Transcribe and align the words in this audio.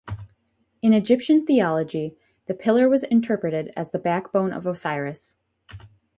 In 0.81 0.93
Egyptian 0.93 1.45
theology, 1.45 2.17
the 2.47 2.55
pillar 2.55 2.89
was 2.89 3.03
interpreted 3.03 3.71
as 3.77 3.91
the 3.91 3.99
backbone 3.99 4.51
of 4.51 4.65
Osiris. 4.65 5.37